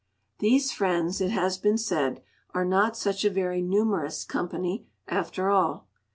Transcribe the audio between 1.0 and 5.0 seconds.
it has been said, are not such a very numerous company